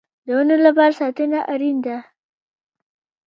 د 0.25 0.27
ونو 0.37 0.55
لپاره 0.65 0.97
ساتنه 1.01 1.39
اړین 1.53 1.77
ده 1.85 1.97